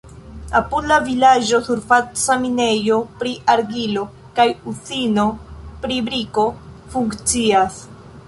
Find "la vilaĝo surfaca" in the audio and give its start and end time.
0.91-2.37